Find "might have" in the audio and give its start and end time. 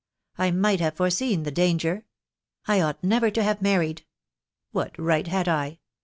0.49-0.95